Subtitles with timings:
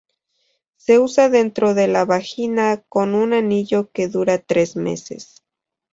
[0.77, 5.43] Se usa dentro de la vagina con un anillo que dura tres meses.